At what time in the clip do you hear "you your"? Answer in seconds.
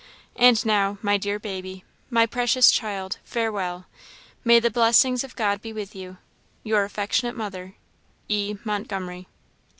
5.95-6.85